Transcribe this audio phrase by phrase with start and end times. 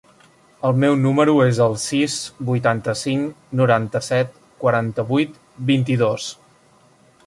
[0.69, 2.17] El meu número es el sis,
[2.49, 4.35] vuitanta-cinc, noranta-set,
[4.65, 5.41] quaranta-vuit,
[5.73, 6.37] vint-i-dos.